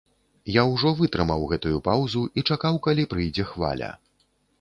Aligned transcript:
Я 0.51 0.61
ўжо 0.69 0.93
вытрымаў 1.01 1.43
гэтую 1.51 1.75
паўзу 1.87 2.23
і 2.39 2.45
чакаў, 2.55 2.79
калі 2.89 3.05
прыйдзе 3.13 3.47
хваля. 3.51 3.91